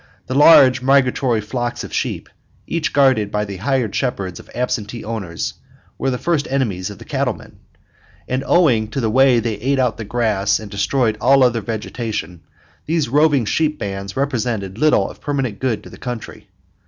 [0.25, 2.27] The large migratory flocks of sheep,
[2.65, 5.53] each guarded by the hired shepherds of absentee owners,
[5.99, 7.59] were the first enemies of the cattlemen;
[8.27, 12.41] and owing to the way they ate out the grass and destroyed all other vegetation,
[12.87, 16.47] these roving sheep bands represented little of permanent good to the country.